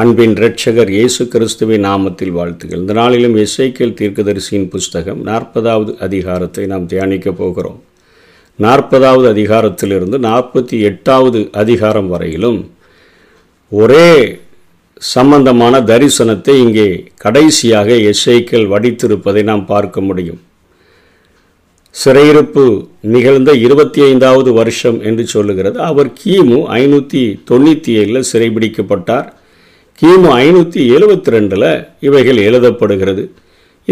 அன்பின் 0.00 0.34
இரட்சகர் 0.38 0.90
இயேசு 0.96 1.22
கிறிஸ்துவின் 1.28 1.84
நாமத்தில் 1.86 2.32
வாழ்த்துகள். 2.36 2.80
இந்த 2.80 2.92
நாளிலும் 2.98 3.34
எஸ்ஐக்கியல் 3.44 3.94
தீர்க்கதரிசியின் 4.00 4.66
புஸ்தகம் 4.74 5.20
நாற்பதாவது 5.26 5.92
அதிகாரத்தை 6.06 6.64
நாம் 6.72 6.86
தியானிக்கப் 6.92 7.38
போகிறோம். 7.40 7.80
நாற்பதாவது 8.58 9.26
அதிகாரத்திலிருந்து 9.34 10.18
நாற்பத்தி 10.26 10.76
எட்டாவது 10.90 11.40
அதிகாரம் 11.62 12.08
வரையிலும் 12.08 12.60
ஒரே 13.72 14.06
சம்பந்தமான 15.00 15.80
தரிசனத்தை 15.90 16.54
இங்கே 16.66 16.88
கடைசியாக 17.24 17.98
எஸ்ஐக்கள் 18.12 18.68
வடித்திருப்பதை 18.74 19.44
நாம் 19.50 19.66
பார்க்க 19.66 20.00
முடியும். 20.00 20.40
சிறையிருப்பு 21.94 22.64
நிகழ்ந்த 23.16 23.50
இருபத்தி 23.66 24.02
ஐந்தாவது 24.02 24.52
வருஷம் 24.52 25.00
என்று 25.10 25.26
சொல்லுகிறது. 25.26 25.78
அவர் 25.90 26.12
கிமு 26.22 26.60
ஐநூற்றி 26.80 27.24
தொண்ணூற்றி 27.52 27.92
ஏழில் 28.02 28.30
சிறைபிடிக்கப்பட்டார். 28.32 29.28
கிமு 30.02 30.28
ஐநூற்றி 30.42 30.80
எழுபத்தி 30.96 31.30
ரெண்டில் 31.34 31.70
இவைகள் 32.06 32.38
எழுதப்படுகிறது. 32.44 33.22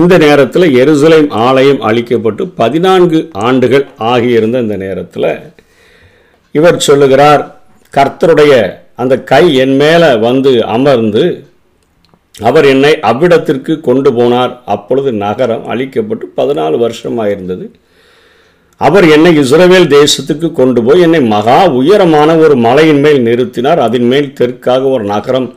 இந்த 0.01 0.15
நேரத்தில் 0.23 0.67
எருசலேம் 0.83 1.29
ஆலயம் 1.47 1.83
அழிக்கப்பட்டு 1.89 2.43
பதினான்கு 2.61 3.19
ஆண்டுகள் 3.47 3.85
ஆகியிருந்த 4.13 4.63
இந்த 4.65 4.77
நேரத்தில் 4.85 5.29
இவர் 6.55 6.79
சொல்லுகிறார் 6.89 7.43
கர்த்தருடைய 7.97 8.55
அந்த 9.03 9.15
கை 9.33 9.43
என் 9.65 9.77
மேலே 9.83 10.11
வந்து 10.27 10.53
அமர்ந்து 10.77 11.25
அவர் 12.49 12.67
என்னை 12.73 12.95
அவ்விடத்திற்கு 13.11 13.81
கொண்டு 13.81 14.13
போனார். 14.19 14.53
அப்பொழுது 14.75 15.13
நகரம் 15.27 15.65
அழிக்கப்பட்டு 15.73 16.27
பதினாலு 16.41 16.77
வருஷமாயிருந்தது. 16.87 17.65
அவர் 18.77 19.07
என்னை 19.15 19.39
இஸ்ரவேல் 19.43 19.91
தேசத்துக்கு 19.99 20.51
கொண்டு 20.53 20.83
போய் 20.89 21.05
என்னை 21.07 21.21
மகா 21.37 21.63
உயரமான 21.81 22.37
ஒரு 22.45 22.57
மலையின் 22.67 23.03
மேல் 23.07 23.27
நிறுத்தினார். 23.29 23.81
அதன் 23.89 24.09
மேல் 24.13 24.37
தெற்காக 24.41 24.83
ஒரு 24.97 25.07
நகரம் 25.17 25.49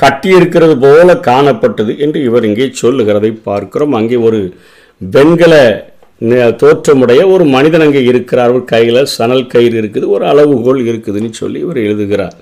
கட்டியிருக்கிறது 0.00 0.80
போல 0.80 1.14
காணப்பட்டது 1.14 1.98
என்று 1.98 2.22
இவர் 2.22 2.44
இங்கே 2.44 2.68
சொல்லுகிறதை 2.72 3.30
பார்க்கிறோம். 3.30 3.92
அங்கே 3.92 4.16
ஒரு 4.16 4.54
வெண்கல 4.96 5.84
ந- 6.20 6.54
தோற்றமுடைய 6.54 7.30
ஒரு 7.30 7.44
மனிதன் 7.44 7.80
அங்கே 7.80 8.02
இருக்கிறார். 8.02 8.50
ஒரு 8.50 8.64
கையில் 8.64 9.04
சணல் 9.04 9.46
கயிறு 9.46 9.82
இருக்குது 9.82 10.06
ஒரு 10.06 10.24
அளவுகோல் 10.24 10.84
இருக்குதுன்னு 10.84 11.30
சொல்லி 11.30 11.60
இவர் 11.60 11.76
எழுதுகிறார். 11.76 12.34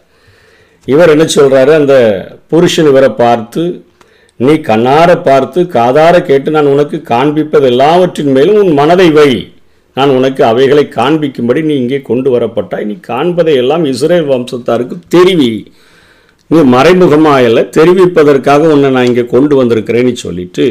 இவர் 0.84 1.08
என்ன 1.08 1.24
சொல்றாரு? 1.34 1.74
அந்த 1.74 2.26
புருஷன் 2.48 2.86
இவரை 2.86 3.08
பார்த்து 3.08 3.84
நீ 4.36 4.52
கண்ணார 4.52 5.22
பார்த்து 5.22 5.62
காதார 5.62 6.22
கேட்டு 6.22 6.50
நான் 6.50 6.66
உனக்கு 6.66 7.02
காண்பிப்பது 7.02 7.66
எல்லாவற்றின் 7.66 8.30
மேலும் 8.30 8.54
உன் 8.54 8.72
மனதை 8.72 9.10
வை. 9.10 9.52
நான் 9.94 10.08
உனக்கு 10.08 10.44
அவைகளை 10.44 10.88
காண்பிக்கும்படி 10.90 11.62
நீ 11.62 11.74
இங்கே 11.74 12.00
கொண்டு 12.00 12.38
வரப்பட்டாய். 12.38 12.84
நீ 12.84 12.98
காண்பதை 13.08 13.54
எல்லாம் 13.54 13.84
இஸ்ரேல் 13.84 14.28
வம்சத்தாருக்கு 14.28 14.98
தெரிவி. 15.08 15.72
இங்கே 16.50 16.64
மறைமுகமாக 16.74 17.46
இல்லை 17.48 17.62
தெரிவிப்பதற்காக 17.76 18.70
உன்னை 18.74 18.90
நான் 18.94 19.08
இங்கே 19.10 19.24
கொண்டு 19.34 19.54
வந்திருக்கிறேன்னு 19.60 20.14
சொல்லிட்டு 20.24 20.66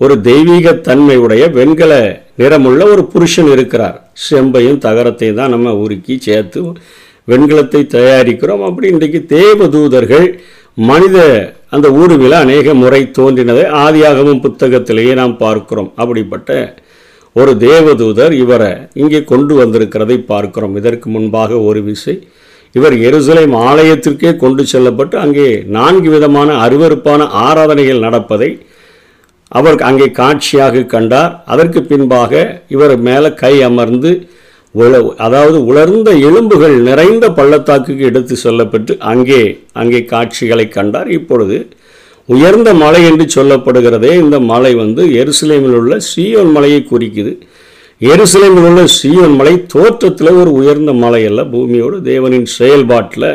ஒரு 0.00 0.14
தெய்வீக 0.28 0.72
தன்மையுடைய 0.88 1.44
வெண்கல 1.58 1.92
நிறமுள்ள 2.40 2.82
ஒரு 2.92 3.02
புருஷன் 3.12 3.48
இருக்கிறார். 3.54 3.96
செம்பையும் 4.26 4.82
தகரத்தையும் 4.84 5.38
தான் 5.40 5.54
நம்ம 5.54 5.72
உருக்கி 5.84 6.14
சேர்த்து 6.26 6.60
வெண்கலத்தை 7.30 7.80
தயாரிக்கிறோம். 7.96 8.62
அப்படி 8.68 8.86
இன்றைக்கு 8.94 9.20
தேவதூதர்கள் 9.36 10.26
மனித 10.90 11.18
அந்த 11.76 11.86
ஊருவில் 12.00 12.36
அநேக 12.42 12.74
முறை 12.82 13.00
தோன்றினதை 13.18 13.64
ஆதியாகவும் 13.84 14.42
புத்தகத்திலேயே 14.44 15.14
நாம் 15.20 15.34
பார்க்கிறோம். 15.44 15.90
அப்படிப்பட்ட 16.02 16.52
ஒரு 17.36 17.52
தேவதூதர் 17.66 18.34
இவரை 18.42 18.70
இங்கே 19.02 19.20
கொண்டு 19.32 19.54
வந்திருக்கிறதை 19.62 20.18
பார்க்கிறோம். 20.32 20.76
இதற்கு 20.80 21.08
முன்பாக 21.16 21.60
ஒரு 21.70 21.82
விசை 21.88 22.14
இவர் 22.76 22.94
எருசலேம் 23.08 23.54
ஆலயத்திற்கே 23.68 24.30
கொண்டு 24.42 24.62
செல்லப்பட்டு 24.72 25.16
அங்கே 25.24 25.48
நான்கு 25.76 26.08
விதமான 26.14 26.48
அருவருப்பான 26.64 27.20
ஆராதனைகள் 27.46 28.04
நடப்பதை 28.06 28.50
அவர் 29.58 29.76
அங்கே 29.88 30.06
காட்சியாக 30.20 30.82
கண்டார். 30.94 31.32
அதற்கு 31.52 31.80
பின்பாக 31.90 32.32
இவர் 32.74 32.94
மேலே 33.08 33.30
கை 33.42 33.54
அமர்ந்து 33.68 34.10
உல 34.74 34.98
அதாவது 35.26 35.58
உலர்ந்த 35.70 36.10
எலும்புகள் 36.28 36.74
நிறைந்த 36.88 37.26
பள்ளத்தாக்குக்கு 37.38 38.04
எடுத்து 38.10 38.34
செல்லப்பட்டு 38.42 38.92
அங்கே 39.12 39.40
அங்கே 39.80 40.00
காட்சிகளை 40.12 40.66
கண்டார். 40.68 41.08
இப்பொழுது 41.18 41.58
உயர்ந்த 42.28 42.70
மலை 42.82 43.00
என்று 43.10 43.26
சொல்லப்படுகிறதே 43.36 44.10
இந்த 44.24 44.38
மலை 44.50 44.72
வந்து 44.82 45.02
எருசலேமில் 45.20 45.76
உள்ள 45.78 45.94
சீயோன் 46.10 46.52
மலையை 46.56 46.80
குறிக்குது. 46.90 47.32
எருசலேமில் 48.00 48.66
உள்ள 48.68 48.86
சீவன் 48.86 49.34
மலை 49.34 49.66
தோற்றத்தில் 49.66 50.28
ஒரு 50.28 50.52
உயர்ந்த 50.52 50.92
மலை 50.92 51.26
அல்ல. 51.26 51.44
பூமியோடு 51.44 51.96
தேவனின் 52.00 52.44
செயல்பாட்டில் 52.58 53.30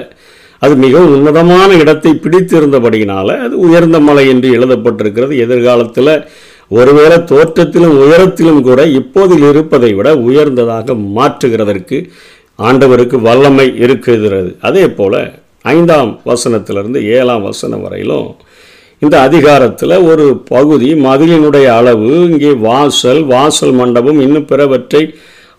அது 0.60 0.76
மிகவும் 0.76 1.14
உன்னதமான 1.16 1.70
இடத்தை 1.74 2.12
பிடித்திருந்தபடியினால 2.24 3.28
அது 3.46 3.60
உயர்ந்த 3.60 4.00
மலை 4.00 4.28
என்று 4.28 4.50
எழுதப்பட்டிருக்கிறது. 4.60 5.34
எதிர்காலத்தில் 5.38 6.28
ஒருவேளை 6.70 7.18
தோற்றத்திலும் 7.18 7.98
உயரத்திலும் 8.04 8.62
கூட 8.62 8.86
இப்போதில் 8.86 9.50
இருப்பதை 9.50 9.94
விட 9.94 10.16
உயர்ந்ததாக 10.16 10.96
மாற்றுகிறதற்கு 11.18 12.10
ஆண்டவருக்கு 12.60 13.20
வல்லமை 13.22 13.68
இருக்கிறது. 13.76 14.58
அதே 14.62 14.90
போல 14.90 15.34
ஐந்தாம் 15.62 16.20
வசனத்திலிருந்து 16.26 17.02
ஏழாம் 17.18 17.42
வசனம் 17.42 17.82
வரையிலும் 17.82 18.36
இந்த 19.04 19.16
அதிகாரத்தில் 19.28 19.96
ஒரு 20.12 20.26
பகுதி 20.54 20.90
மதிலினுடைய 21.06 21.68
அளவு 21.80 22.10
இங்கே 22.30 22.52
வாசல் 22.68 23.22
வாசல் 23.34 23.74
மண்டபம் 23.80 24.20
இன்னும் 24.26 24.50
பிறவற்றை 24.52 25.04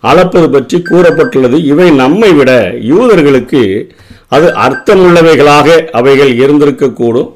அளப்பது 0.09 0.47
பற்றி 0.55 0.77
கூறப்பட்டுள்ளது. 0.89 1.57
இவை 1.71 1.87
நம்மை 2.03 2.31
விட 2.39 2.51
யூதர்களுக்கு 2.91 3.61
அது 4.35 4.47
அர்த்தமுள்ளவைகளாக 4.65 5.67
அவைகள் 5.99 6.31
இருந்திருக்கக்கூடும். 6.43 7.29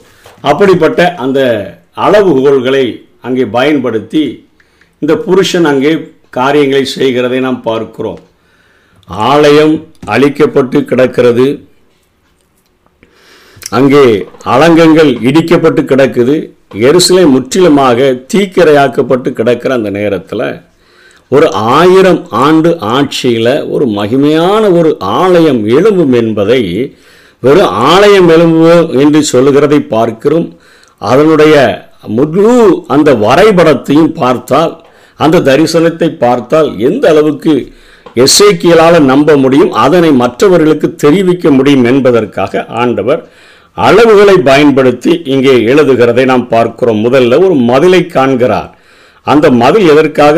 அப்படிப்பட்ட 0.50 1.00
அந்த 1.26 1.40
அளவுகோல்களை 2.06 2.86
அங்கே 3.28 3.46
பயன்படுத்தி 3.58 4.24
இந்த 5.02 5.14
புருஷன் 5.26 5.68
அங்கே 5.72 5.94
காரியங்களை 6.38 6.84
செய்கிறதை 6.98 7.40
நாம் 7.48 7.62
பார்க்கிறோம். 7.70 8.20
ஆலயம் 9.32 9.76
அழிக்கப்பட்டு 10.16 10.80
கிடக்கிறது. 10.92 11.48
அங்கே 13.76 14.04
அலங்கங்கள் 14.54 15.12
இடிக்கப்பட்டு 15.28 15.82
கிடக்குது. 15.92 16.36
எருசலேம் 16.88 17.34
முற்றிலுமாக 17.36 18.10
தீக்கிரையாக்கப்பட்டு 18.32 19.30
கிடக்கிற 19.40 19.72
அந்த 19.80 19.90
நேரத்தில் 20.00 20.48
ஒரு 21.32 21.48
ஆயிரம் 21.80 22.22
ஆண்டு 22.46 22.70
ஆட்சியில் 22.96 23.54
ஒரு 23.74 23.86
மகிமையான 23.98 24.64
ஒரு 24.80 24.92
ஆலயம் 25.22 25.62
எழும்பும் 25.78 26.16
என்பதை 26.22 26.62
வெறும் 27.44 27.74
ஆலயம் 27.92 28.30
எழும்புவோம் 28.36 28.88
என்று 29.02 29.20
சொல்லுகிறதை 29.34 29.80
பார்க்கிறோம். 29.96 30.48
அதனுடைய 31.12 31.56
முழு 32.18 32.56
அந்த 32.96 33.10
வரைபடத்தையும் 33.26 34.14
பார்த்தால் 34.22 34.74
அந்த 35.20 35.44
தரிசனத்தை 35.50 36.10
பார்த்தால் 36.26 36.70
எந்த 36.90 37.06
அளவுக்கு 37.12 37.54
எஸ்ஐக்கியலால் 38.26 39.08
நம்ப 39.12 39.36
முடியும் 39.44 39.72
அதனை 39.86 40.12
மற்றவர்களுக்கு 40.24 40.88
தெரிவிக்க 41.04 41.52
முடியும் 41.58 41.88
என்பதற்காக 41.92 42.64
ஆண்டவர் 42.82 43.22
அளவுகளை 43.86 44.36
பயன்படுத்தி 44.50 45.12
இங்கே 45.34 45.54
எழுதுகிறதை 45.72 46.24
நாம் 46.32 46.46
பார்க்கிறோம். 46.54 47.04
முதல்ல 47.06 47.38
ஒரு 47.46 47.56
மதிலை 47.70 48.02
காண்கிறார். 48.16 48.72
அந்த 49.32 49.46
மதில் 49.62 49.88
எதற்காக? 49.94 50.38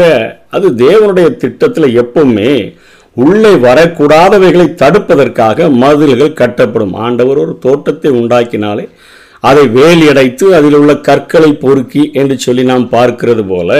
அது 0.55 0.67
தேவனுடைய 0.85 1.27
திட்டத்தில் 1.43 1.95
எப்பவுமே 2.01 2.51
உள்ளே 3.23 3.53
வரக்கூடாதவைகளை 3.67 4.67
தடுப்பதற்காக 4.81 5.69
மதில்கள் 5.83 6.37
கட்டப்படும். 6.41 6.93
ஆண்டவர் 7.05 7.41
ஒரு 7.45 7.55
தோட்டத்தை 7.65 8.11
உண்டாக்கினாலே 8.19 8.85
அதை 9.49 9.63
வேலியடைத்து 9.77 10.45
அதில் 10.57 10.77
உள்ள 10.79 10.93
கற்களை 11.07 11.51
பொறுக்கி 11.63 12.03
என்று 12.21 12.35
சொல்லி 12.45 12.63
நாம் 12.71 12.85
பார்க்கிறது 12.97 13.43
போல 13.51 13.79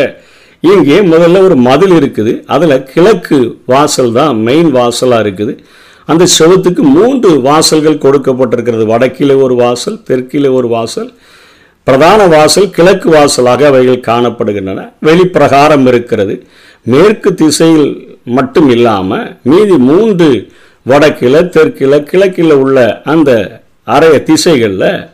இங்கே 0.72 0.98
முதல்ல 1.12 1.44
ஒரு 1.48 1.56
மதில் 1.68 1.96
இருக்குது. 2.00 2.34
அதில் 2.56 2.86
கிழக்கு 2.92 3.38
வாசல் 3.72 4.12
தான் 4.20 4.36
மெயின் 4.48 4.72
வாசலாக 4.78 5.24
இருக்குது. 5.26 5.54
அந்த 6.12 6.26
செவத்துக்கு 6.40 6.82
மூன்று 6.96 7.30
வாசல்கள் 7.42 8.04
கொடுக்கப்பட்டிருக்கிறது. 8.04 8.86
வடக்கிலே 8.86 9.36
ஒரு 9.42 9.56
வாசல் 9.56 10.00
தெற்கிலே 10.10 10.50
ஒரு 10.54 10.68
வாசல் 10.68 11.12
பிரதான 11.84 12.28
வாசல் 12.28 12.70
கிழக்கு 12.70 13.10
வாசலாக 13.10 13.66
அவைகள் 13.66 14.06
காணப்படுகின்றன. 14.08 14.94
வெளிப்பிரகாரம் 15.02 15.88
இருக்கிறது. 15.88 16.36
மேற்கு 16.84 17.34
திசையில் 17.34 18.20
மட்டும் 18.24 18.70
இல்லாமல் 18.70 19.38
மீதி 19.44 19.78
மூன்று 19.78 20.48
வடக்கில் 20.84 21.50
தெற்கில் 21.50 22.04
கிழக்கில் 22.04 22.52
உள்ள 22.52 23.02
அந்த 23.04 23.62
அறை 23.84 24.24
திசைகளில் 24.24 25.06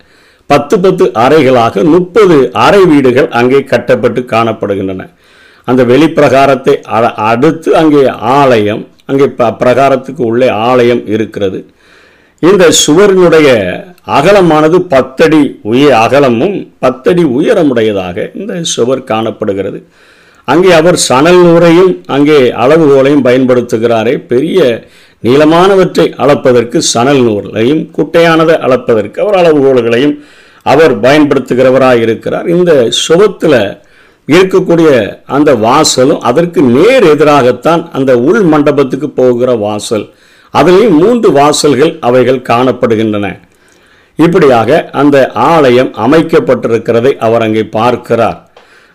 பத்து 0.46 0.80
பத்து 0.80 1.04
அறைகளாக 1.04 1.84
முப்பது 1.84 2.50
அறை 2.54 2.86
வீடுகள் 2.86 3.30
அங்கே 3.30 3.64
கட்டப்பட்டு 3.64 4.22
காணப்படுகின்றன. 4.22 5.10
அந்த 5.66 5.86
வெளிப்பிரகாரத்தை 5.86 6.78
அ- 6.90 7.14
அடுத்து 7.14 7.76
அங்கே 7.76 8.08
ஆலயம் 8.08 8.88
அங்கே 9.08 9.28
ப- 9.28 9.56
பிரகாரத்துக்கு 9.60 10.22
உள்ளே 10.22 10.50
ஆலயம் 10.50 11.08
இருக்கிறது. 11.08 11.66
இந்த 12.40 12.70
சுவரினுடைய 12.88 13.50
அகலமானது 14.08 14.80
பத்தடி 14.80 15.60
உய 15.64 15.98
அகலமும் 15.98 16.74
பத்தடி 16.80 17.24
உயரமுடையதாக 17.24 18.30
இந்த 18.36 18.60
சுவர் 18.62 19.04
காணப்படுகிறது. 19.04 19.84
அங்கே 20.46 20.72
அவர் 20.72 20.96
சணல் 20.96 21.42
நூறையும் 21.44 22.04
அங்கே 22.06 22.52
அளவுகோலையும் 22.52 23.24
பயன்படுத்துகிறாரே. 23.24 24.18
பெரிய 24.28 24.84
நீளமானவற்றை 25.24 26.14
அளப்பதற்கு 26.16 26.78
சணல் 26.78 27.22
நூலையும் 27.22 27.90
குட்டையானதை 27.98 28.58
அளப்பதற்கு 28.58 29.22
அவர் 29.22 29.36
அளவுகோல்களையும் 29.36 30.16
அவர் 30.64 31.00
பயன்படுத்துகிறவராக 31.00 32.02
இருக்கிறார் 32.02 32.48
இந்த 32.48 32.88
சுவத்தில் 32.90 33.78
இருக்கக்கூடிய 34.28 34.90
அந்த 35.36 35.50
வாசலும் 35.66 36.24
அதற்கு 36.30 36.62
நேர் 36.76 37.06
எதிராகத்தான் 37.14 37.84
அந்த 37.98 38.12
உள் 38.30 38.44
மண்டபத்துக்கு 38.54 39.10
போகிற 39.20 39.50
வாசல். 39.66 40.06
அதிலேயும் 40.54 40.98
மூன்று 41.02 41.30
வாசல்கள் 41.40 41.94
அவைகள் 42.08 42.48
காணப்படுகின்றன. 42.50 43.28
இப்படியாக 44.20 44.80
அந்த 45.02 45.18
ஆலயம் 45.52 45.92
அமைக்கப்பட்டிருக்கிறதை 46.06 47.12
அவர் 47.26 47.46
அங்கே 47.48 47.64
பார்க்கிறார். 47.78 48.38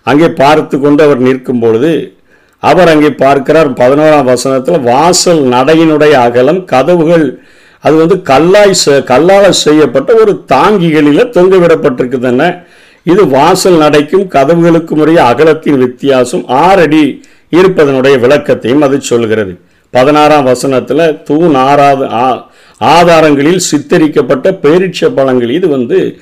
அங்கே 0.06 0.28
பார்த்து 0.42 0.76
கொண்டு 0.80 1.00
அவர் 1.06 1.20
நிற்கும் 1.26 1.60
பொழுது 1.60 1.92
அவர் 2.62 2.90
அங்கே 2.92 3.10
பார்க்கிறார் 3.22 3.68
பதினோராம் 3.80 4.28
வசனத்தில் 4.30 4.84
வாசல் 4.90 5.42
நடையினுடைய 5.54 6.14
அகலம் 6.26 6.60
கதவுகள் 6.72 7.26
அது 7.84 7.94
வந்து 8.00 8.16
கல்லாய் 8.30 8.74
கல்லால் 9.10 9.60
செய்யப்பட்ட 9.64 10.10
ஒரு 10.22 10.32
தாங்கிகளில் 10.52 11.32
தொங்கவிடப்பட்டிருக்குதுன்னு 11.36 12.48
இது 13.04 13.28
வாசல் 13.28 13.78
நடைக்கும் 13.78 14.28
கதவுகளுக்கும் 14.28 15.00
உடைய 15.00 15.24
அகலத்தின் 15.24 15.78
வித்தியாசம் 15.78 16.44
ஆறடி 16.46 17.22
இருப்பதனுடைய 17.50 18.18
விளக்கத்தையும் 18.20 18.80
அது 18.80 19.00
சொல்கிறது. 19.00 19.58
பதினாறாம் 19.90 20.44
வசனத்தில் 20.44 21.22
தூண் 21.22 21.54
ஆறாவது 21.54 22.10
ஆ- 22.12 22.50
ஆதாரங்களில் 22.78 23.60
சித்தரிக்கப்பட்ட 23.70 24.58
பேரிட்ச 24.62 25.14
பழங்கள். 25.14 25.50
இது 25.50 25.68
வந்து 25.68 26.18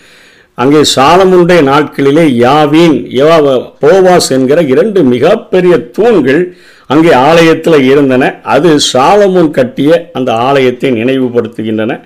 அங்கே 0.55 0.77
சாலமுடைய 0.77 1.63
நாட்களிலே 1.63 2.27
யாவீன் 2.29 3.07
யவா- 3.15 3.73
போவாஸ் 3.81 4.31
என்கிற 4.31 4.63
இரண்டு 4.63 5.03
மிகப்பெரிய 5.03 5.79
தூண்கள் 5.79 6.57
அங்கே 6.87 7.13
ஆலயத்தில் 7.13 7.83
இருந்தன. 7.83 8.41
அது 8.43 8.77
சாலமுன் 8.93 9.51
கட்டிய 9.51 10.11
அந்த 10.13 10.35
ஆலயத்தை 10.35 10.91
நினைவுபடுத்துகின்றன. 10.91 12.01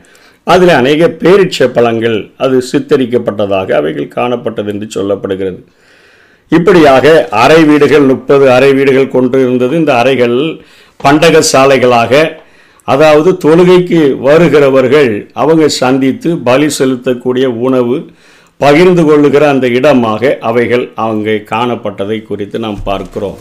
அதில் 0.46 0.73
அநேக 0.81 1.08
பேரிட்ச 1.23 1.67
பழங்கள் 1.76 2.19
அது 2.44 2.56
சித்தரிக்கப்பட்டதாக 2.70 3.69
அவைகள் 3.81 4.14
காணப்பட்டது 4.17 4.70
என்று 4.73 4.87
சொல்லப்படுகிறது. 4.96 5.61
இப்படியாக 6.52 7.06
அறை 7.43 7.61
வீடுகள் 7.64 8.06
முப்பது 8.11 8.44
அறை 8.50 8.70
வீடுகள் 8.79 9.14
கொண்டு 9.17 9.38
இருந்தது 9.44 9.75
இந்த 9.76 9.93
அறைகள் 9.94 10.37
பண்டக 11.00 11.41
சாலைகளாக 11.52 12.12
அதாவது 12.88 13.31
தொழுகைக்கு 13.44 14.00
வருகிறவர்கள் 14.26 15.11
அவங்க 15.32 15.64
சந்தித்து 15.81 16.31
பலி 16.49 16.69
செலுத்தக்கூடிய 16.79 17.47
உணவு 17.67 17.97
பகிர்ந்து 18.61 19.02
கொள்ளுகிற 19.05 19.44
அந்த 19.49 19.67
இடமாக 19.69 20.32
அவைகள் 20.40 20.85
அங்கே 21.06 21.37
காணப்பட்டதை 21.52 22.19
குறித்து 22.23 22.58
நாம் 22.58 22.82
பார்க்கிறோம். 22.85 23.38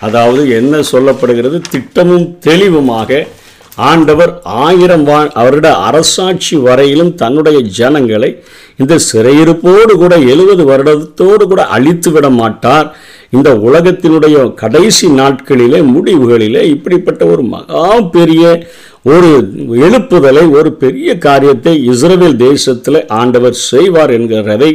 அதாவது 0.00 0.42
என்ன 0.58 0.76
சொல்லப்படுகிறது? 0.92 1.58
திட்டமும் 1.70 2.28
தெளிவுமாக 2.46 3.26
ஆண்டவர் 3.78 4.32
ஆயிரம் 4.42 5.04
வா 5.04 5.18
அவருடைய 5.34 5.76
அரசாட்சி 5.76 6.56
வரையிலும் 6.56 7.14
தன்னுடைய 7.14 7.58
ஜனங்களை 7.60 8.30
இந்த 8.76 8.94
சிறையிருப்போடு 9.12 9.92
கூட 9.92 10.14
எழுபது 10.18 10.64
வருடத்தோடு 10.64 11.44
கூட 11.46 11.62
அழித்து 11.66 12.10
விட 12.10 12.30
மாட்டார். 12.30 12.96
இந்த 13.30 13.50
உலகத்தினுடைய 13.54 14.54
கடைசி 14.54 15.06
நாட்களிலே 15.08 15.80
முடிவுகளிலே 15.94 16.62
இப்படிப்பட்ட 16.62 17.24
ஒரு 17.26 17.42
மகா 17.42 17.86
பெரிய 18.10 18.42
ஒரு 19.02 19.30
எழுப்புதலை 19.86 20.44
ஒரு 20.58 20.72
பெரிய 20.72 21.18
காரியத்தை 21.18 21.74
இஸ்ரேல் 21.92 22.36
தேசத்தில் 22.36 23.06
ஆண்டவர் 23.06 23.56
செய்வார் 23.70 24.10
என்கிறதை 24.10 24.70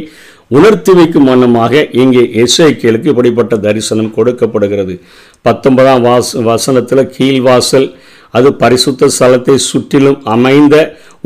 உணர்த்தி 0.48 0.92
வைக்கும் 0.92 1.24
வண்ணமாக 1.24 1.82
இங்கே 1.92 2.22
எஸ்ஐக்கியலுக்கு 2.42 3.10
இப்படிப்பட்ட 3.12 3.56
தரிசனம் 3.56 4.14
கொடுக்கப்படுகிறது. 4.16 4.94
பத்தொன்பதாம் 5.42 6.02
வாச 6.02 6.40
வசனத்தில் 6.40 7.10
கீழ்வாசல் 7.16 7.88
அது 8.36 8.48
பரிசுத்த 8.62 9.08
ஸ்தலத்தை 9.18 9.54
சுற்றிலும் 9.54 10.18
அமைந்த 10.34 10.76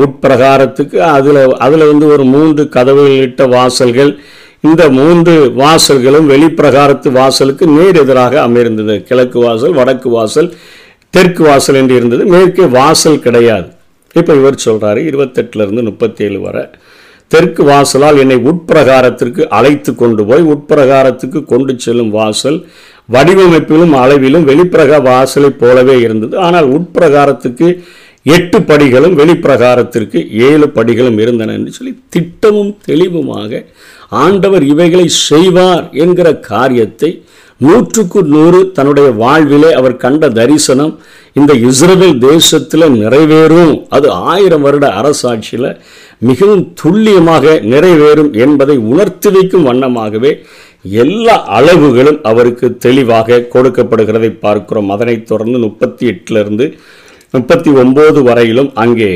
உட்பிரகாரத்துக்கு 0.03 0.97
அதில் 1.17 1.41
அதில் 1.67 1.87
வந்து 1.91 2.06
ஒரு 2.15 2.25
மூன்று 2.35 2.62
கதவுகளிட்ட 2.77 3.49
வாசல்கள். 3.49 4.12
இந்த 4.61 4.83
மூன்று 4.99 5.35
வாசல்களும் 5.62 6.29
வெளிப்பிரகாரத்து 6.33 7.11
வாசலுக்கு 7.12 7.67
நேர் 7.67 8.01
எதிராக 8.03 8.41
அமைந்திருந்தது 8.41 9.03
கிழக்கு 9.03 9.41
வாசல் 9.41 9.73
வடக்கு 9.73 10.09
வாசல் 10.09 10.51
தெற்கு 11.11 11.43
வாசல் 11.45 11.79
என்று 11.81 11.97
இருந்தது. 11.97 12.25
மேற்கே 12.25 12.65
வாசல் 12.79 13.25
கிடையாது. 13.27 13.69
இப்போ 14.21 14.35
இவர் 14.35 14.62
சொல்கிறாரு 14.65 15.00
இருபத்தெட்டுலேருந்து 15.11 15.62
இருந்து 15.62 15.83
முப்பத்தி 15.83 16.37
வரை. 16.37 16.65
தெற்கு 17.33 17.62
வாசலால் 17.65 18.19
என்னை 18.23 18.37
உட்பிரகாரத்திற்கு 18.50 19.43
அழைத்து 19.59 19.95
கொண்டு 19.95 20.23
போய் 20.25 20.43
உட்பிரகாரத்துக்கு 20.43 21.45
கொண்டு 21.45 21.73
செல்லும் 21.85 22.11
வாசல் 22.11 22.59
வடிவமைப்பிலும் 23.09 23.95
அளவிலும் 24.03 24.49
வெளிப்பிரக 24.49 25.03
வாசலைப் 25.03 25.59
போலவே 25.59 25.97
இருந்தது. 26.01 26.35
ஆனால் 26.39 26.69
உட்பிரகாரத்துக்கு 26.77 27.69
எட்டு 28.23 28.59
படிகளும் 28.59 29.17
வெளிப்பிரகாரத்திற்கு 29.21 30.19
ஏழு 30.49 30.67
படிகளும் 30.77 31.19
இருந்தன 31.19 31.53
என்று 31.53 31.73
சொல்லி 31.73 31.93
திட்டமும் 32.09 32.77
தெளிவுமாக 32.87 33.65
ஆண்டவர் 34.25 34.62
இவைகளை 34.62 35.06
செய்வார் 35.09 35.85
என்கிற 36.05 36.29
காரியத்தை 36.51 37.11
நூற்றுக்கு 37.61 38.21
நூறு 38.25 38.61
தன்னுடைய 38.73 39.09
வாழ்விலே 39.11 39.73
அவர் 39.73 39.97
கண்ட 39.97 40.29
தரிசனம் 40.29 40.95
இந்த 41.33 41.53
இஸ்ரேல் 41.69 42.19
தேசத்தில் 42.19 42.87
நிறைவேறும். 43.03 43.75
அது 43.89 44.09
ஆயிரம் 44.11 44.62
வருட 44.62 44.87
அரசாட்சியில் 45.00 45.71
மிகவும் 46.19 46.65
துல்லியமாக 46.75 47.55
நிறைவேறும் 47.73 48.33
என்பதை 48.45 48.77
உணர்த்தி 48.93 49.31
வைக்கும் 49.31 49.67
வண்ணமாகவே 49.69 50.33
எல்லா 50.85 51.37
அளவுகளும் 51.59 52.21
அவருக்கு 52.23 52.77
தெளிவாக 52.77 53.39
கொடுக்கப்படுகிறதை 53.55 54.31
பார்க்கிறோம். 54.39 54.91
அதனைத் 54.91 55.27
தொடர்ந்து 55.27 55.59
முப்பத்தி 55.59 56.07
எட்டிலிருந்து 56.07 56.67
முப்பத்தி 57.31 57.71
ஒம்பது 57.71 58.23
வரையிலும் 58.23 58.71
அங்கே 58.75 59.13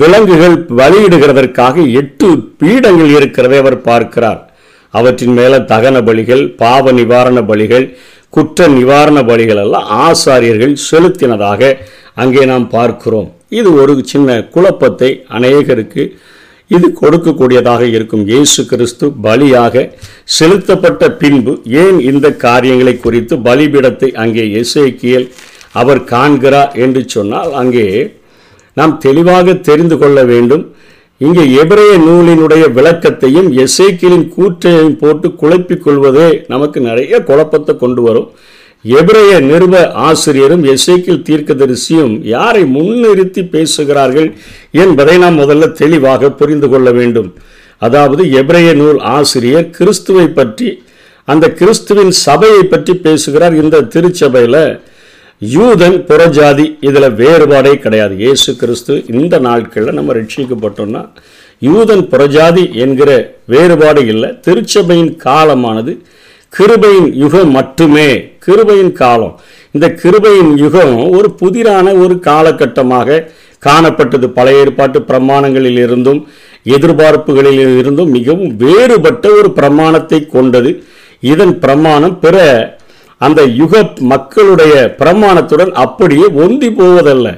விலங்குகள் 0.00 0.56
பலியிடுகிறதற்காக 0.80 1.92
எட்டு 2.00 2.28
பீடங்கள் 2.60 3.10
இருக்கிறதை 3.16 3.58
அவர் 3.58 3.80
பார்க்கிறார். 3.80 4.40
அவற்றின் 4.90 5.32
மேலே 5.32 5.56
தகன 5.56 5.96
பலிகள் 6.08 6.42
பாவ 6.56 6.92
நிவாரண 6.92 7.40
பலிகள் 7.40 7.86
குற்ற 8.28 8.68
நிவாரண 8.68 9.18
பலிகள் 9.22 9.60
எல்லாம் 9.64 9.88
ஆசாரியர்கள் 10.06 10.74
செலுத்தினதாக 10.90 11.72
அங்கே 12.14 12.44
நாம் 12.44 12.68
பார்க்கிறோம். 12.68 13.28
இது 13.48 13.68
ஒரு 13.82 13.92
சின்ன 14.04 14.42
குழப்பத்தை 14.54 15.10
அநேகருக்கு 15.28 16.04
இது 16.70 16.86
கொடுக்கக்கூடியதாக 17.00 17.82
இருக்கும். 17.96 18.22
இயேசு 18.32 18.60
கிறிஸ்து 18.70 19.06
பலியாக 19.24 19.84
செலுத்தப்பட்ட 20.36 21.10
பின்பு 21.22 21.52
ஏன் 21.82 21.98
இந்த 22.10 22.26
காரியங்களை 22.44 22.94
குறித்து 23.06 23.36
பலிபீடத்தை 23.46 24.08
அங்கே 24.22 24.44
இசைக்கியல் 24.60 25.26
அவர் 25.80 26.00
காண்கிறார் 26.12 26.72
என்று 26.84 27.02
சொன்னால் 27.14 27.52
அங்கே 27.62 27.86
நாம் 28.78 28.94
தெளிவாக 29.04 29.54
தெரிந்து 29.68 29.98
கொள்ள 29.98 30.18
வேண்டும். 30.32 30.64
இங்கே 31.20 31.44
எபிரேய 31.62 31.92
நூலினுடைய 32.06 32.64
விளக்கத்தையும் 32.78 33.48
எசேக்கியலின் 33.64 34.26
கூற்றையும் 34.36 34.96
போட்டு 35.02 35.28
குழப்பிக் 35.42 35.84
கொள்வதே 35.84 36.28
நமக்கு 36.52 36.78
நிறைய 36.88 37.20
குழப்பத்தை 37.28 37.74
கொண்டு 37.82 38.02
வரும். 38.08 38.28
எபிரேய 38.84 39.32
நிருப 39.50 39.74
ஆசிரியரும் 40.06 40.64
எசேக்கியல் 40.72 41.22
தீர்க்கதரிசியும் 41.28 42.14
யாரை 42.32 42.62
முன்னிறுத்தி 42.74 43.42
பேசுகிறார்கள் 43.54 44.28
என்பதை 44.82 45.14
நாம் 45.22 45.38
முதல்ல 45.42 45.68
தெளிவாக 45.80 46.30
புரிந்து 46.40 46.68
கொள்ள 46.72 46.88
வேண்டும். 46.98 47.30
அதாவது 47.86 48.22
எபிரேய 48.40 48.70
நூல் 48.80 49.00
ஆசிரியர் 49.18 49.70
கிறிஸ்துவை 49.78 50.26
பற்றி 50.38 50.68
அந்த 51.28 51.46
கிறிஸ்துவின் 51.60 52.12
சபையை 52.26 52.62
பற்றி 52.74 52.94
பேசுகிறார். 53.06 53.54
இந்த 53.62 53.76
திருச்சபையில் 53.94 54.62
யூதன் 55.42 55.98
புறஜாதி 56.08 56.66
இதில் 56.88 57.16
வேறுபாடே 57.20 57.74
கிடையாது. 57.84 58.14
இயேசு 58.24 58.50
கிறிஸ்து 58.60 58.94
இந்த 59.14 59.38
நாட்களில் 59.46 59.98
நம்ம 59.98 60.12
ரட்சிக்கப்பட்டோம்னா 60.18 61.02
யூதன் 61.62 62.04
புறஜாதி 62.12 62.64
என்கிற 62.84 63.10
வேறுபாடு 63.54 64.02
இல்லை. 64.12 64.30
திருச்சபையின் 64.46 65.12
காலமானது 65.26 65.94
கிருபையின் 66.56 67.12
யுகம் 67.12 67.50
மட்டுமே 67.50 68.30
கிருபையின் 68.46 68.92
காலம். 68.92 69.40
இந்த 69.70 69.86
கிருபையின் 70.02 70.54
யுகம் 70.56 71.10
ஒரு 71.10 71.34
புதிரான 71.40 71.86
ஒரு 71.98 72.14
காலகட்டமாக 72.14 73.30
காணப்பட்டது. 73.66 74.26
பழைய 74.28 74.58
ஏற்பாட்டு 74.58 75.00
பிரமாணங்களில் 75.00 75.78
இருந்தும் 75.78 76.28
எதிர்பார்ப்புகளில் 76.64 77.78
இருந்தும் 77.78 78.10
மிகவும் 78.10 78.56
வேறுபட்ட 78.56 79.30
ஒரு 79.30 79.50
பிரமாணத்தை 79.50 80.26
கொண்டது. 80.26 80.84
இதன் 81.20 81.58
பிரமாணம் 81.58 82.20
பிற 82.20 82.36
அந்த 83.18 83.42
யுக 83.42 83.90
மக்களுடைய 83.98 84.94
பிரமாணத்துடன் 84.98 85.72
அப்படியே 85.72 86.24
ஒந்தி 86.24 86.70
போவதல்ல. 86.80 87.28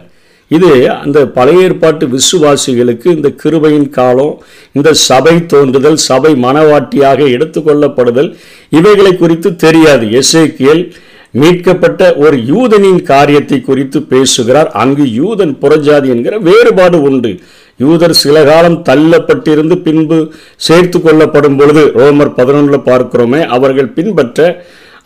இது 0.51 0.71
அந்த 1.05 1.19
பழைய 1.37 1.65
ஏற்பாட்டு 1.67 2.05
விசுவாசிகளுக்கு 2.15 3.09
இந்த 3.17 3.29
கிருபையின் 3.43 3.89
காலம் 3.97 4.35
இந்த 4.73 4.91
சபை 5.09 5.35
தோன்றுதல் 5.53 5.99
சபை 6.09 6.33
மனவாட்டியாக 6.45 7.21
எடுத்துக்கொள்ளப்படுதல் 7.37 8.31
இவைகளை 8.79 9.13
குறித்து 9.17 9.51
தெரியாது. 9.65 10.07
எசேக்கியல் 10.23 10.83
மீட்கப்பட்ட 11.35 12.03
ஒரு 12.25 12.37
யூதனின் 12.51 13.03
காரியத்தை 13.13 13.59
குறித்து 13.61 13.99
பேசுகிறார். 14.13 14.71
அங்கு 14.83 15.05
யூதன் 15.21 15.55
புறஜாதி 15.63 16.09
என்கிற 16.15 16.37
வேறுபாடு 16.49 16.99
உண்டு. 17.09 17.33
யூதர் 17.81 18.15
சில 18.23 18.37
காலம் 18.45 18.79
தள்ளப்பட்டிருந்து 18.89 19.77
பின்பு 19.87 20.19
சேர்த்து 20.67 20.99
கொள்ளப்படும் 21.01 21.59
பொழுது 21.59 21.83
ரோமர் 22.01 22.37
பதினொன்றில் 22.39 22.87
பார்க்கிறோமே 22.89 23.41
அவர்கள் 23.57 23.95
பின்பற்ற 23.99 24.47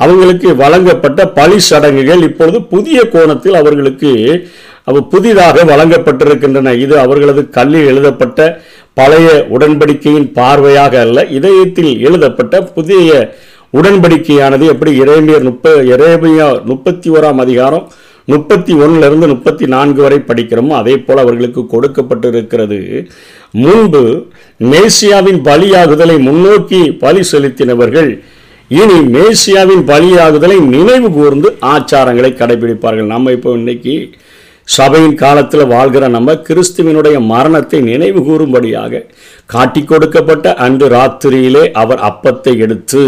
அவங்களுக்கு 0.00 0.48
வழங்கப்பட்ட 0.60 1.20
பழி 1.38 1.58
சடங்குகள் 1.68 2.22
இப்பொழுது 2.28 2.58
புதிய 2.74 3.00
கோணத்தில் 3.14 3.58
அவர்களுக்கு 3.60 4.10
அவ 4.84 5.02
புதிதாக 5.12 5.64
வழங்கப்பட்டிருக்கின்றன. 5.64 6.74
இது 6.84 6.98
அவர்களது 6.98 7.42
கல்லில் 7.50 7.88
எழுதப்பட்ட 7.92 8.60
பழைய 8.94 9.28
உடன்படிக்கையின் 9.56 10.28
பார்வையாக 10.38 10.94
அல்ல 11.04 11.26
இதயத்தில் 11.38 11.92
எழுதப்பட்ட 12.06 12.62
புதிய 12.76 13.34
உடன்படிக்கையானது. 13.78 14.64
எப்படி? 14.74 14.92
இறைமையர் 15.02 15.48
முப்ப 15.48 15.74
இறைமையா 15.94 16.46
முப்பத்தி 16.70 17.10
ஓராம் 17.10 17.42
அதிகாரம் 17.46 17.88
முப்பத்தி 18.32 18.72
ஒன்றிலிருந்து 18.74 19.26
முப்பத்தி 19.26 19.66
நான்கு 19.66 20.00
வரை 20.02 20.18
படிக்கிறோமோ 20.26 20.74
அதே 20.80 20.94
போல் 20.98 21.22
அவர்களுக்கு 21.22 21.60
கொடுக்கப்பட்டிருக்கிறது. 21.72 22.78
முன்பு 23.64 24.02
மேசியாவின் 24.72 25.40
பலியாகுதலை 25.48 26.16
முன்னோக்கி 26.26 26.80
பலி 27.04 27.22
செலுத்தினவர்கள் 27.32 28.10
இனி 28.68 28.98
மேசியாவின் 29.16 29.82
பலியாகுதலை 29.92 30.58
நினைவு 30.74 31.08
கூர்ந்து 31.12 31.48
ஆச்சாரங்களை 31.72 32.30
கடைபிடிப்பார்கள். 32.40 33.08
நம்ம 33.14 33.32
இப்போ 33.36 33.52
இன்னைக்கு 33.52 33.94
சபையின் 34.70 35.14
காலத்தில் 35.14 35.66
வாழ்கிற 35.66 36.08
நம்ம 36.08 36.32
கிறிஸ்துவினுடைய 36.32 37.16
மரணத்தை 37.26 37.80
நினைவு 37.80 38.20
கூறும்படியாக 38.24 39.02
காட்டி 39.46 39.84
கொடுக்கப்பட்ட 39.84 40.54
அன்று 40.54 40.88
ராத்திரியிலே 40.88 41.70
அவர் 41.72 41.98
அப்பத்தை 42.00 42.56
எடுத்து 42.58 43.04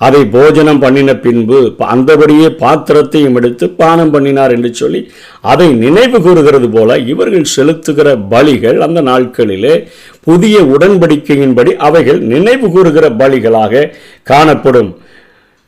அதை 0.00 0.20
போஜனம் 0.26 0.78
பண்ணின 0.78 1.10
பின்பு 1.16 1.58
அந்தபடியே 1.86 2.48
பாத்திரத்தையும் 2.58 3.36
எடுத்து 3.36 3.70
பானம் 3.70 4.10
பண்ணினார் 4.10 4.50
என்று 4.50 4.74
சொல்லி 4.74 5.00
அதை 5.40 5.68
நினைவு 5.74 6.20
கூறுகிறது 6.22 6.70
போல 6.70 6.98
இவர்கள் 6.98 7.52
செலுத்துகிற 7.56 8.16
பலிகள் 8.30 8.78
அந்த 8.78 9.00
நாட்களிலே 9.00 9.74
புதிய 10.20 10.60
உடன்படிக்கையின்படி 10.60 11.74
அவைகள் 11.76 12.20
நினைவு 12.20 12.70
கூறுகிற 12.70 13.08
பலிகளாக 13.10 13.90
காணப்படும். 14.22 14.90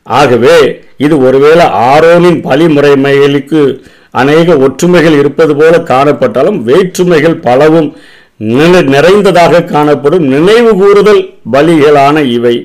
ஆகவே 0.03 0.57
இது 0.97 1.15
ஒருவேளை 1.19 1.65
ஆரோனின் 1.65 2.41
பலி 2.41 2.65
முறைமைகளுக்கு 2.67 3.61
அநேக 4.17 4.57
ஒற்றுமைகள் 4.65 5.17
இருப்பது 5.21 5.53
போல 5.59 5.75
காணப்பட்டாலும் 5.91 6.59
வேற்றுமைகள் 6.69 7.37
பலவும் 7.47 7.89
நிறைந்ததாக 8.93 9.63
காணப்படும் 9.73 10.25
நினைவு 10.33 10.71
கூறுதல் 10.81 11.21
பலிகளான 11.53 12.23
இவை. 12.37 12.55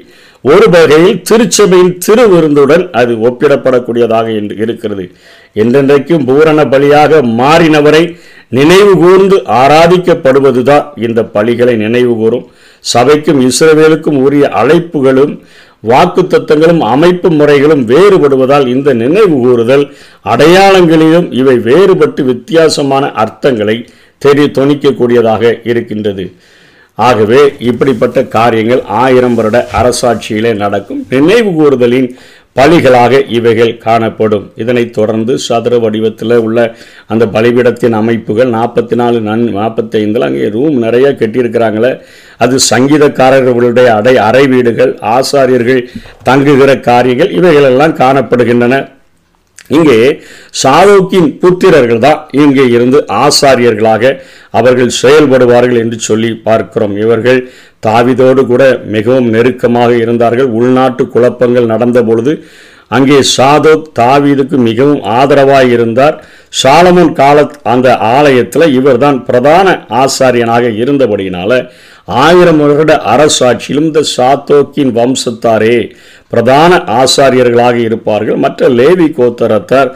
ஒரு 0.51 0.67
வகையில் 0.75 1.23
திருச்சபையின் 1.29 1.95
திருவிருந்துடன் 2.07 2.85
அது 3.01 3.13
ஒப்பிடப்படக்கூடியதாக 3.29 4.27
என்று 4.41 4.55
இருக்கிறது. 4.65 5.05
என்றென்றைக்கும் 5.63 6.27
பூரண 6.29 6.61
பலியாக 6.73 7.23
மாறினவரை 7.41 8.03
நினைவு 8.59 8.93
கூர்ந்து 9.03 9.37
ஆராதிக்கப்படுவதுதான் 9.61 10.87
இந்த 11.07 11.21
பலிகளை 11.35 11.75
நினைவு 11.85 12.15
கூறும். 12.23 12.47
சபைக்கும் 12.93 13.41
இஸ்ரவேலுக்கும் 13.49 14.19
உரிய 14.27 14.45
அழைப்புகளும் 14.61 15.35
வாக்குத்தத்தங்களும் 15.89 16.81
அமைப்பு 16.81 17.31
முறைகளும் 17.31 17.87
வேறுபடுவதால் 17.89 18.67
இந்த 18.67 18.93
நினைவு 18.93 19.37
கூறுதல் 19.41 19.93
அடையாளங்களிலும் 20.25 21.33
இவை 21.33 21.57
வேறுபட்டு 21.59 22.23
வித்தியாசமான 22.23 23.07
அர்த்தங்களை 23.07 23.89
தெரி 24.19 24.45
தொனிக்கக்கூடியதாக 24.45 25.61
இருக்கின்றது. 25.65 26.33
ஆகவே 26.95 27.53
இப்படிப்பட்ட 27.59 28.25
காரியங்கள் 28.25 28.83
ஆயிரம் 28.83 29.35
வருட 29.35 29.69
அரசாட்சியிலே 29.81 30.55
நடக்கும். 30.55 31.07
நினைவு 31.09 31.53
கூறுதலின் 31.53 32.17
பலிகளாக 32.57 33.23
இவைகள் 33.29 33.79
காணப்படும். 33.79 34.53
இதனைத் 34.57 34.93
தொடர்ந்து 34.93 35.39
சதுர 35.39 35.79
வடிவத்தில் 35.79 36.37
உள்ள 36.37 36.77
அந்த 37.07 37.27
பலிபீடத்தின் 37.27 37.93
அமைப்புகள் 37.93 38.51
நாற்பத்தி 38.51 38.95
நாலு 38.95 39.21
நன் 39.21 39.57
நாற்பத்தைந்தில் 39.57 40.27
அங்கே 40.29 40.49
ரூம் 40.49 40.79
நிறைய 40.79 41.17
கட்டியிருக்கிறாங்களே. 41.19 42.01
அது 42.45 42.57
சங்கீதக்காரர்களுடைய 42.73 43.89
அடை 43.99 44.15
அறை 44.29 44.45
வீடுகள் 44.53 44.93
ஆசாரியர்கள் 45.17 45.83
தங்குகிற 46.29 46.71
காரியங்கள் 46.89 47.35
இவைகளெல்லாம் 47.39 47.99
காணப்படுகின்றன. 48.03 48.77
இங்கே 49.77 49.99
சாதோக்கின் 50.63 51.29
புத்திரர்கள் 51.43 52.05
தான் 52.05 52.21
இங்கே 52.43 52.65
இருந்து 52.77 52.99
ஆசாரியர்களாக 53.25 54.13
அவர்கள் 54.59 54.97
செயல்படுவார்கள் 55.03 55.81
என்று 55.83 55.99
சொல்லி 56.09 56.31
பார்க்கிறோம். 56.49 56.95
இவர்கள் 57.05 57.41
தாவிதோடு 57.87 58.43
கூட 58.53 58.63
மிகவும் 58.95 59.29
நெருக்கமாக 59.35 59.91
இருந்தார்கள். 60.05 60.49
உள்நாட்டு 60.59 61.05
குழப்பங்கள் 61.15 61.71
நடந்த 61.75 62.01
பொழுது 62.09 62.35
அங்கே 62.91 63.19
சாதோக் 63.31 63.89
தாவீதுக்கு 63.99 64.57
மிகவும் 64.63 65.03
ஆதரவாக 65.13 65.67
இருந்தார் 65.69 66.17
சாலமோன் 66.53 67.13
கால 67.13 67.39
அந்த 67.65 67.89
ஆலயத்தில் 68.11 68.73
இவர்தான் 68.73 69.19
பிரதான 69.23 69.67
ஆசாரியனாக 70.01 70.73
இருந்தபடியினால 70.77 71.61
ஆயிரம் 72.21 72.61
வருட 72.63 72.93
அரசாட்சியிலும் 73.07 73.87
இந்த 73.87 74.03
சாத்தோக்கின் 74.17 74.93
வம்சத்தாரே 74.97 75.77
பிரதான 76.33 76.73
ஆசாரியர்களாக 77.01 77.77
இருப்பார்கள். 77.87 78.39
மற்ற 78.45 78.69
லேவி 78.79 79.07
கோத்தரத்தார் 79.19 79.89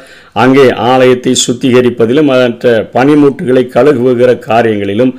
அங்கே 0.43 0.65
ஆலயத்தை 0.93 1.33
சுத்திகரிப்பதிலும் 1.43 2.29
மற்ற 2.31 2.73
பனிமூட்டுகளை 2.95 3.63
கழுகுகிற 3.75 4.31
காரியங்களிலும் 4.49 5.13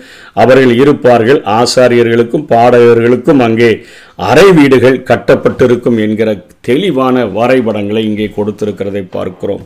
அவர்கள் 0.43 0.73
இருப்பார்கள். 0.81 1.39
ஆசாரியர்களுக்கும் 1.59 2.47
பாடகர்களுக்கும் 2.53 3.43
அங்கே 3.45 3.69
அறை 4.29 4.47
வீடுகள் 4.57 4.97
கட்டப்பட்டிருக்கும் 5.09 5.99
என்கிற 6.05 6.29
தெளிவான 6.69 7.25
வரைபடங்களை 7.37 8.03
இங்கே 8.09 8.27
கொடுத்திருக்கிறதை 8.37 9.03
பார்க்கிறோம். 9.15 9.63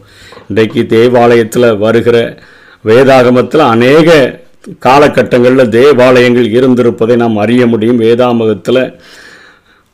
இன்றைக்கு 0.50 0.84
தேவாலயத்தில் 0.98 1.70
வருகிற 1.86 2.20
வேதாகமத்தில் 2.90 3.66
அநேக 3.74 4.20
காலகட்டங்களில் 4.86 5.74
தேவாலயங்கள் 5.80 6.48
இருந்திருப்பதை 6.58 7.16
நாம் 7.24 7.42
அறிய 7.46 7.64
முடியும். 7.74 8.02
வேதாமகத்தில் 8.06 8.82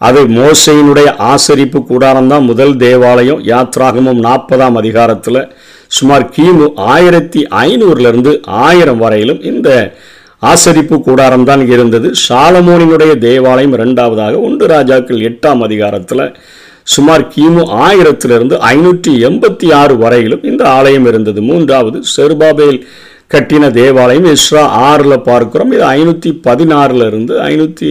அது 0.01 0.21
மோசையினுடைய 0.39 1.09
ஆசரிப்பு 1.31 1.79
கூடாரம் 1.83 2.27
தான் 2.31 2.47
முதல் 2.49 2.73
தேவாலயம். 2.77 3.41
யாத்ராகமும் 3.51 4.19
நாற்பதாம் 4.27 4.77
அதிகாரத்தில் 4.81 5.41
சுமார் 5.97 6.25
கிமு 6.35 6.65
ஆயிரத்தி 6.93 7.41
ஐநூறுலேருந்து 7.67 8.31
ஆயிரம் 8.67 9.01
வரையிலும் 9.03 9.41
இந்த 9.51 9.69
ஆசரிப்பு 10.51 10.95
கூடாரம் 11.01 11.45
தான் 11.49 11.63
இருந்தது. 11.67 12.07
சாலமோனினுடைய 12.27 13.11
தேவாலயம் 13.27 13.75
இரண்டாவதாக 13.77 14.39
ஒன்று 14.47 14.65
ராஜாக்கள் 14.75 15.25
எட்டாம் 15.29 15.61
அதிகாரத்தில் 15.67 16.25
சுமார் 16.95 17.23
கிமு 17.35 17.63
ஆயிரத்திலிருந்து 17.87 18.55
ஐநூற்றி 18.73 19.11
எண்பத்தி 19.27 19.67
ஆறு 19.81 19.93
வரையிலும் 19.97 20.43
இந்த 20.43 20.63
ஆலயம் 20.69 21.07
இருந்தது. 21.11 21.39
மூன்றாவது 21.41 21.99
செருபாபேல் 22.15 22.79
கட்டின 23.33 23.69
தேவாலயம் 23.77 24.27
இஸ்ரா 24.33 24.63
ஆறில் 24.87 25.25
பார்க்கிறோம். 25.29 25.71
இது 25.75 25.83
ஐநூற்றி 25.95 26.29
பதினாறுல 26.47 27.05
இருந்து 27.11 27.33
ஐநூற்றி 27.49 27.89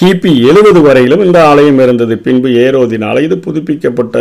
கிபி 0.00 0.32
எழுபது 0.50 0.80
வரையிலும் 0.86 1.24
இந்த 1.24 1.38
ஆலயம் 1.50 1.80
இருந்தது. 1.84 2.16
பின்பு 2.26 2.50
ஏரோதினால 2.64 3.22
இது 3.26 3.38
புதுப்பிக்கப்பட்ட 3.46 4.16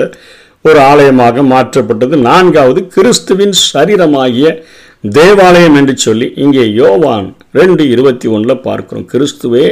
ஒரு 0.67 0.79
ஆலயமாக 0.91 1.43
மாற்றப்பட்டது. 1.53 2.15
நான்காவது 2.29 2.81
கிறிஸ்துவின் 2.95 3.55
சரீரமாகிய 3.73 4.47
தேவாலயம் 5.17 5.75
என்று 5.79 5.95
சொல்லி 6.05 6.27
இங்கே 6.43 6.63
யோவான் 6.81 7.27
ரெண்டு 7.59 7.83
இருபத்தி 7.93 8.27
ஒன்றில் 8.35 8.63
பார்க்கிறோம். 8.67 9.07
கிறிஸ்துவே 9.13 9.67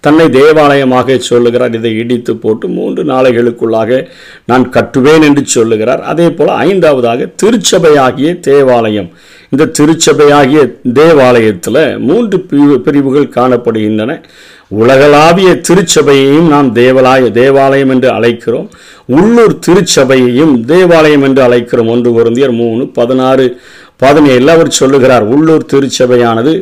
தன்னை 0.00 0.28
தேவாலயமாக 0.28 1.18
சொல்லுகிறார். 1.18 1.74
இதை 1.74 1.98
இடித்து 1.98 2.36
போட்டு 2.36 2.68
மூன்று 2.68 3.04
நாளைகளுக்குள்ளாக 3.04 4.06
நான் 4.46 4.70
கட்டுவேன் 4.70 5.22
என்று 5.22 5.42
சொல்லுகிறார். 5.46 6.02
அதே 6.02 6.30
போல் 6.30 6.48
ஐந்தாவதாக 6.48 7.28
திருச்சபையாகிய 7.42 8.40
தேவாலயம். 8.40 9.10
இந்த 9.50 9.70
திருச்சபையாகிய 9.78 10.60
தேவாலயத்தில் 10.92 11.98
மூன்று 11.98 12.40
பிரிவு 12.40 12.80
பிரிவுகள் 12.80 13.34
காணப்படுகின்றன. 13.34 14.22
உலகளாவிய 14.68 15.60
திருச்சபையையும் 15.68 16.48
நாம் 16.48 16.74
தேவலாய 16.74 17.30
தேவாலயம் 17.30 17.88
என்று 17.88 18.10
அழைக்கிறோம். 18.10 18.68
உள்ளூர் 19.06 19.58
திருச்சபையையும் 19.66 20.64
தேவாலயம் 20.64 21.22
என்று 21.22 21.42
அழைக்கிறோம். 21.48 21.88
ஒன்று 21.88 22.10
குருந்தியர் 22.10 22.52
மூணு 22.52 22.86
பதினாறு 22.88 23.60
பாதமையில் 24.00 24.52
அவர் 24.54 24.70
சொல்லுகிறார் 24.78 25.24
உள்ளூர் 25.34 25.66
திருச்சபையானது 25.72 26.52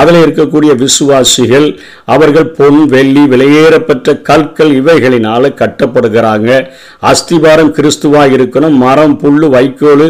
அதில் 0.00 0.20
இருக்கக்கூடிய 0.24 0.72
விசுவாசிகள் 0.74 1.66
அவர்கள் 2.14 2.48
பொன் 2.58 2.80
வெள்ளி 2.94 3.24
விலையேறப்பெற்ற 3.32 4.22
கற்கள் 4.28 4.72
இவைகளினால 4.80 5.50
கட்டப்படுகிறாங்க. 5.60 6.50
அஸ்திபாரம் 7.10 7.72
கிறிஸ்துவாக 7.78 8.36
இருக்கணும் 8.38 8.76
மரம் 8.84 9.16
புல்லு 9.22 9.48
வைக்கோல் 9.56 10.06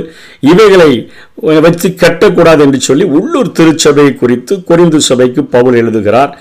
இவைகளை 0.52 0.90
வச்சு 1.66 1.88
கட்டக்கூடாது 1.88 2.60
என்று 2.66 2.80
சொல்லி 2.80 3.04
உள்ளூர் 3.18 3.52
திருச்சபை 3.52 4.08
குறித்து 4.14 4.56
குறிந்து 4.70 4.96
சபைக்கு 5.10 5.44
பவுல் 5.44 5.74
எழுதுகிறார். 5.74 6.32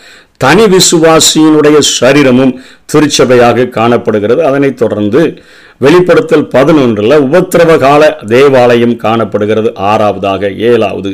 தனி 0.43 0.63
விசுவாசியினுடைய 0.75 1.77
சரீரமும் 1.97 2.53
திருச்சபையாக 2.93 3.69
காணப்படுகிறது. 3.77 4.41
அதனைத் 4.45 4.79
தொடர்ந்து 4.81 5.21
வெளிப்படுத்தல் 5.83 6.45
பதினொன்றில் 6.55 7.15
உபத்திரவ 7.27 7.71
கால 7.83 8.01
தேவாலயம் 8.33 8.95
காணப்படுகிறது. 9.05 9.69
ஆறாவதாக 9.91 10.51
ஏழாவது. 10.69 11.11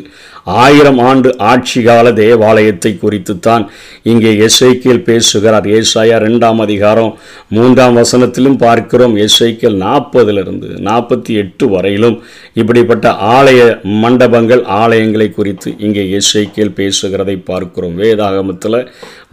ஆயிரம் 0.63 0.99
ஆண்டு 1.09 1.29
ஆட்சி 1.51 1.79
கால 1.88 2.11
தேவாலயத்தை 2.19 2.91
குறித்துத்தான் 3.01 3.63
இங்கே 4.11 4.31
எஸ்ஐக்கியல் 4.47 5.01
பேசுகிறார். 5.09 5.67
ஏசாயா 5.77 6.17
ரெண்டாம் 6.25 6.59
அதிகாரம் 6.65 7.11
மூன்றாம் 7.57 7.97
வசனத்திலும் 7.97 8.57
பார்க்கிறோம். 8.65 9.15
எஸ்ஐக்கியல் 9.25 9.77
நாற்பதிலிருந்து 9.85 10.69
நாற்பத்தி 10.89 11.33
எட்டு 11.43 11.67
வரையிலும் 11.69 12.17
இப்படிப்பட்ட 12.53 13.07
ஆலய 13.38 13.61
மண்டபங்கள் 14.03 14.63
ஆலயங்களை 14.81 15.29
குறித்து 15.39 15.71
இங்கே 15.88 16.05
எஸ்ஐக்கியல் 16.19 16.75
பேசுகிறதை 16.81 17.38
பார்க்கிறோம். 17.51 17.97
வேதாகமத்தில் 18.03 18.81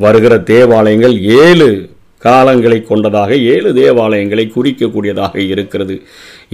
வருகிற 0.06 0.36
தேவாலயங்கள் 0.52 1.16
ஏழு 1.42 1.70
காலங்களை 2.23 2.78
கொண்டதாக 2.82 3.30
ஏழு 3.54 3.70
தேவாலயங்களை 3.80 4.44
குறிக்கக்கூடியதாக 4.50 5.35
இருக்கிறது. 5.52 5.96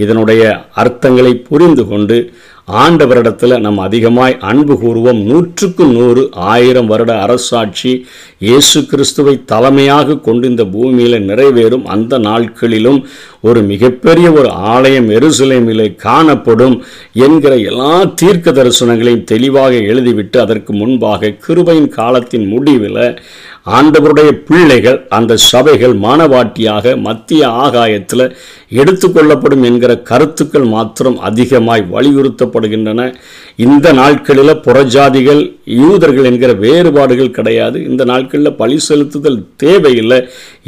இதனுடைய 0.03 0.43
அர்த்தங்களை 0.81 1.33
புரிந்து 1.49 1.83
கொண்டு 1.87 2.17
ஆண்டவரிடத்தில் 2.81 3.53
நம் 3.59 3.79
அதிகமாய் 3.85 4.35
அன்பு 4.49 4.73
கூறுவோம். 4.73 5.19
நூற்றுக்கு 5.29 5.85
நூறு 5.85 6.21
ஆயிரம் 6.31 6.89
வருட 6.91 7.11
அரசாட்சி 7.25 7.91
இயேசு 8.45 8.79
கிறிஸ்துவை 8.91 9.33
தலைமையாக 9.45 10.17
கொண்டு 10.17 10.47
இந்த 10.49 10.65
பூமியில் 10.65 11.25
நிறைவேறும். 11.29 11.85
அந்த 11.85 12.17
நாட்களிலும் 12.17 12.99
ஒரு 13.41 13.61
மிகப்பெரிய 13.61 14.27
ஒரு 14.31 14.49
ஆலயம் 14.49 15.09
எருசலேமிலே 15.09 15.87
காணப்படும் 16.05 16.77
என்கிற 17.25 17.55
எல்லா 17.71 17.93
தீர்க்க 18.21 18.51
தரிசனங்களையும் 18.51 19.27
தெளிவாக 19.33 19.73
எழுதிவிட்டு 19.91 20.37
அதற்கு 20.37 20.73
முன்பாக 20.73 21.33
கிருபையின் 21.47 21.91
காலத்தின் 21.99 22.47
முடிவில் 22.47 23.05
ஆண்டவருடைய 23.65 24.29
பிள்ளைகள் 24.47 24.97
அந்த 25.17 25.37
சபைகள் 25.49 25.93
மானவாட்டியாக 26.05 26.95
மத்திய 27.07 27.47
ஆகாயத்தில் 27.65 28.25
எடுத்துக்கொள்ளப்படும் 28.71 29.63
என்கிற 29.69 29.91
கருத்துக்கள் 30.09 30.67
மாத்திரம் 30.73 31.17
அதிகமாய் 31.27 31.83
வலியுறுத்தப்படுகின்றன. 31.93 33.01
இந்த 33.55 33.87
நாட்களில் 33.99 34.61
புறஜாதிகள் 34.65 35.41
யூதர்கள் 35.81 36.27
என்கிற 36.29 36.51
வேறுபாடுகள் 36.63 37.35
கிடையாது. 37.37 37.77
இந்த 37.89 38.03
நாட்களில் 38.11 38.57
பலி 38.61 38.77
செலுத்துதல் 38.87 39.39
தேவையில்லை. 39.55 40.19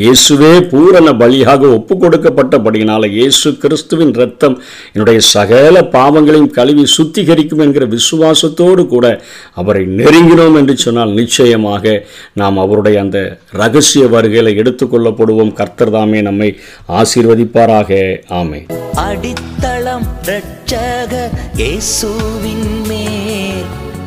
இயேசுவே 0.03 0.53
பூரண 0.71 1.07
பலியாக 1.21 1.71
ஒப்பு 1.77 1.93
கொடுக்கப்பட்டபடியினால் 1.95 3.07
இயேசு 3.17 3.51
கிறிஸ்துவின் 3.63 4.13
ரத்தம் 4.21 4.55
என்னுடைய 4.93 5.19
சகல 5.33 5.83
பாவங்களையும் 5.97 6.53
கழுவி 6.57 6.85
சுத்திகரிக்கும் 6.97 7.63
என்கிற 7.67 7.85
விசுவாசத்தோடு 7.95 8.85
கூட 8.87 9.05
அவரை 9.53 9.83
நெருங்கினோம் 9.99 10.57
என்று 10.61 10.77
சொன்னால் 10.77 11.17
நிச்சயமாக 11.21 11.95
நாம் 12.33 12.57
அவருடைய 12.57 12.83
அந்த 12.93 13.37
ரகசிய 13.51 14.07
வருகையில் 14.07 14.57
எடுத்துக்கொள்ளப்படுவோம் 14.57 15.53
கர்த்தர் 15.53 15.91
தாமே 15.91 16.21
நம்மை 16.21 16.59
ஆசீர்வதிப்பாராக. 16.87 18.21
ஆமை 18.29 18.65
அடித்தளம் 18.95 20.07
மேல் 22.87 23.63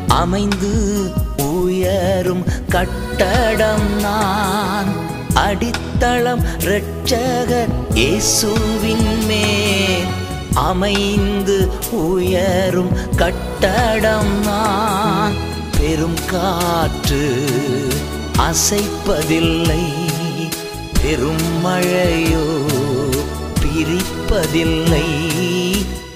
அமைந்து 0.09 1.11
உயரும் 1.43 2.45
கட்டடம் 2.69 4.01
நான். 4.01 4.87
அடித்தளம் 5.35 6.43
ரட்சக 6.59 7.67
இயேசுவின் 7.95 9.27
மேல் 9.27 10.07
அமைந்து 10.55 11.69
உயரும் 11.91 12.91
கட்டடம் 13.17 14.41
நான். 14.45 15.33
பெரும் 15.81 16.19
காற்று 16.31 17.43
அசைப்பதில்லை. 18.39 19.83
பெரும் 21.03 21.65
மழையோ 21.65 22.61
பிரிப்பதில்லை. 23.61 25.07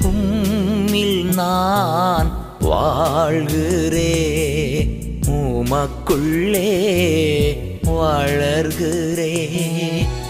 உம்மில் 0.02 1.34
நான் 1.34 2.56
வாழ்கிறே. 2.60 4.20
உமக்குள்ளே 5.26 6.70
வளர்கிறேன் 7.84 8.60